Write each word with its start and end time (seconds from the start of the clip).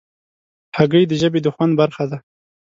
هګۍ 0.77 1.03
د 1.07 1.13
ژبې 1.21 1.39
د 1.43 1.47
خوند 1.55 1.73
برخه 1.81 2.03
ده. 2.11 2.17